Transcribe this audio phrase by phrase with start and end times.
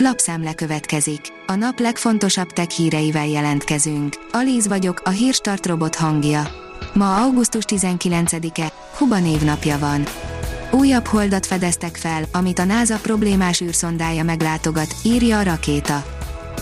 [0.00, 1.20] Lapszemle következik.
[1.46, 4.16] A nap legfontosabb tech híreivel jelentkezünk.
[4.32, 6.48] Alíz vagyok, a hírstart robot hangja.
[6.94, 10.04] Ma augusztus 19-e, Huba névnapja van.
[10.70, 16.04] Újabb holdat fedeztek fel, amit a NASA problémás űrszondája meglátogat, írja a rakéta.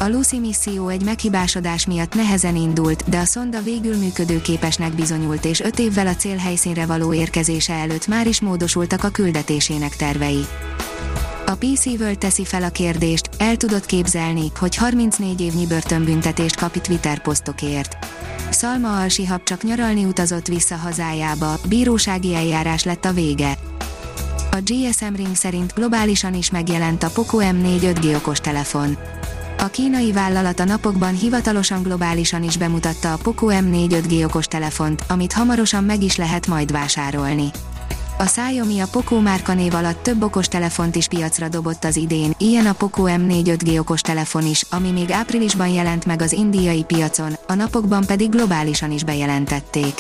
[0.01, 5.61] A Lucy misszió egy meghibásodás miatt nehezen indult, de a szonda végül működőképesnek bizonyult és
[5.61, 10.47] öt évvel a célhelyszínre való érkezése előtt már is módosultak a küldetésének tervei.
[11.49, 16.81] A PC World teszi fel a kérdést, el tudod képzelni, hogy 34 évnyi börtönbüntetést kap
[16.81, 17.97] Twitter posztokért.
[18.51, 23.59] Szalma Alsihab csak nyaralni utazott vissza hazájába, bírósági eljárás lett a vége.
[24.51, 28.97] A GSM Ring szerint globálisan is megjelent a Poco M4 5G okostelefon.
[29.59, 35.33] A kínai vállalat a napokban hivatalosan globálisan is bemutatta a Poco M4 5G okostelefont, amit
[35.33, 37.51] hamarosan meg is lehet majd vásárolni.
[38.19, 42.73] A Xiaomi a Poco márkanév alatt több okostelefont is piacra dobott az idén, ilyen a
[42.73, 48.05] Poco M4 5G okostelefon is, ami még áprilisban jelent meg az indiai piacon, a napokban
[48.07, 49.95] pedig globálisan is bejelentették.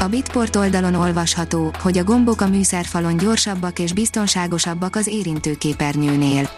[0.00, 6.50] A Bitport oldalon olvasható, hogy a gombok a műszerfalon gyorsabbak és biztonságosabbak az érintőképernyőnél.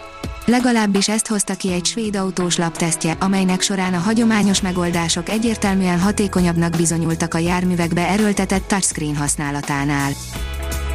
[0.45, 6.75] Legalábbis ezt hozta ki egy svéd autós laptesztje, amelynek során a hagyományos megoldások egyértelműen hatékonyabbnak
[6.77, 10.11] bizonyultak a járművekbe erőltetett touchscreen használatánál.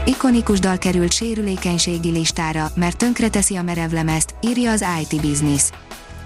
[0.08, 5.70] Ikonikus dal került sérülékenységi listára, mert tönkreteszi a merevlemezt, írja az IT Business.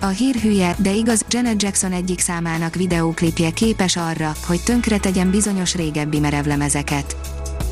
[0.01, 5.75] A hír hülye, de igaz, Janet Jackson egyik számának videóklipje képes arra, hogy tönkretegyen bizonyos
[5.75, 7.17] régebbi merevlemezeket.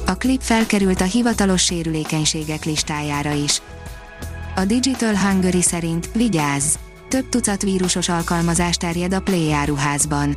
[0.06, 3.62] A klip felkerült a hivatalos sérülékenységek listájára is.
[4.56, 6.75] A Digital Hungary szerint vigyázz!
[7.09, 10.36] Több tucat vírusos alkalmazás terjed a Play áruházban.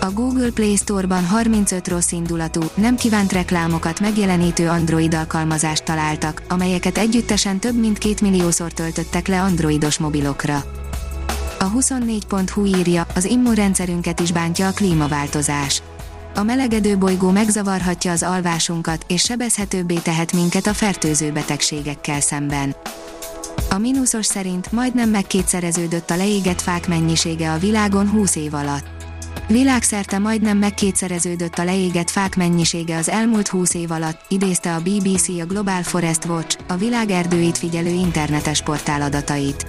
[0.00, 6.98] A Google Play Store-ban 35 rossz indulatú, nem kívánt reklámokat megjelenítő Android alkalmazást találtak, amelyeket
[6.98, 10.64] együttesen több mint két milliószor töltöttek le androidos mobilokra.
[11.58, 15.82] A 24.hu írja, az immunrendszerünket is bántja a klímaváltozás.
[16.34, 22.76] A melegedő bolygó megzavarhatja az alvásunkat, és sebezhetőbbé tehet minket a fertőző betegségekkel szemben.
[23.70, 28.97] A mínuszos szerint majdnem megkétszereződött a leégett fák mennyisége a világon 20 év alatt.
[29.48, 35.28] Világszerte majdnem megkétszereződött a leégett fák mennyisége az elmúlt 20 év alatt, idézte a BBC
[35.28, 39.66] a Global Forest Watch, a világ erdőit figyelő internetes portál adatait.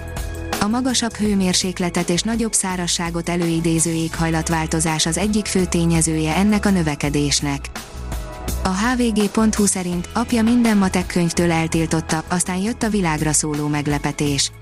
[0.60, 7.70] A magasabb hőmérsékletet és nagyobb szárasságot előidéző éghajlatváltozás az egyik fő tényezője ennek a növekedésnek.
[8.62, 14.52] A hvg.hu szerint apja minden matek könyvtől eltiltotta, aztán jött a világra szóló meglepetés.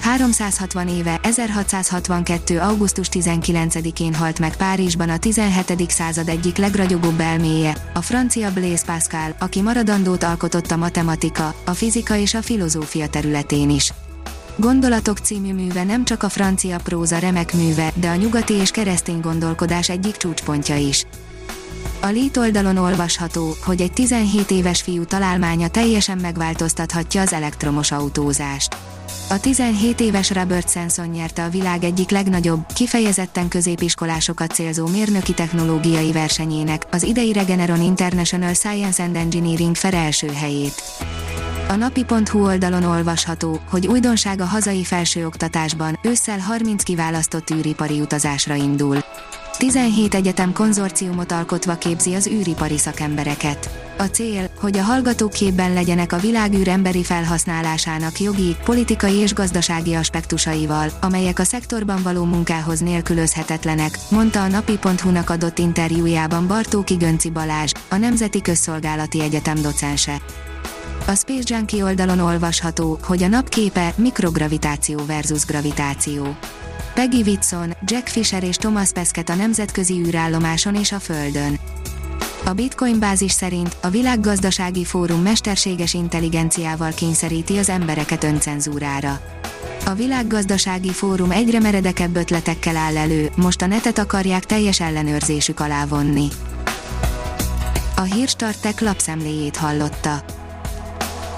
[0.00, 2.60] 360 éve, 1662.
[2.60, 5.90] augusztus 19-én halt meg Párizsban a 17.
[5.90, 12.16] század egyik legragyogóbb elméje, a francia Blaise Pascal, aki maradandót alkotott a matematika, a fizika
[12.16, 13.92] és a filozófia területén is.
[14.56, 19.20] Gondolatok című műve nem csak a francia próza remek műve, de a nyugati és keresztény
[19.20, 21.06] gondolkodás egyik csúcspontja is.
[22.00, 28.76] A Lét oldalon olvasható, hogy egy 17 éves fiú találmánya teljesen megváltoztathatja az elektromos autózást.
[29.28, 36.12] A 17 éves Robert Sanson nyerte a világ egyik legnagyobb, kifejezetten középiskolásokat célzó mérnöki technológiai
[36.12, 40.82] versenyének, az idei Regeneron International Science and Engineering Fair első helyét.
[41.68, 48.98] A napi.hu oldalon olvasható, hogy újdonság a hazai felsőoktatásban, ősszel 30 kiválasztott űripari utazásra indul.
[49.58, 53.70] 17 egyetem konzorciumot alkotva képzi az űripari szakembereket.
[53.98, 59.94] A cél, hogy a hallgatók képben legyenek a világűr emberi felhasználásának jogi, politikai és gazdasági
[59.94, 67.72] aspektusaival, amelyek a szektorban való munkához nélkülözhetetlenek, mondta a napi.hu-nak adott interjújában Bartóki Gönci Balázs,
[67.88, 70.20] a Nemzeti Közszolgálati Egyetem docense.
[71.06, 76.36] A Space Junkie oldalon olvasható, hogy a napképe mikrogravitáció versus gravitáció.
[76.94, 81.58] Peggy Whitson, Jack Fisher és Thomas Pesquet a nemzetközi űrállomáson és a Földön.
[82.44, 89.20] A Bitcoin bázis szerint a Világgazdasági Fórum mesterséges intelligenciával kényszeríti az embereket öncenzúrára.
[89.86, 95.86] A Világgazdasági Fórum egyre meredekebb ötletekkel áll elő, most a netet akarják teljes ellenőrzésük alá
[95.86, 96.28] vonni.
[97.96, 100.24] A Hírstartek lapszemléjét hallotta.